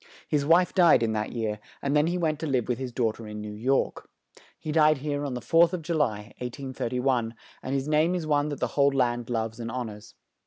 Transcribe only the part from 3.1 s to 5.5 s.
ter in New York. He died here on the